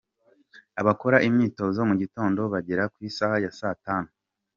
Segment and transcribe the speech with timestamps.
[0.81, 4.09] Abakora imyitozo mu gitondo bagera ku isaha ya saa tanu.